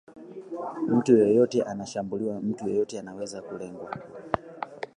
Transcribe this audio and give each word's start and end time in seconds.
mtu 0.87 1.17
yeyote 1.17 1.63
anashambuliwa 1.63 2.39
mtu 2.41 2.69
yeyote 2.69 2.99
anaweza 2.99 3.41
kulengwa 3.41 3.97